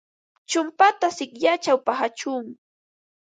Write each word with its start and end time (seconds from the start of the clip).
Chumpata 0.49 1.07
sikyachaw 1.17 1.79
paqashun. 1.85 2.45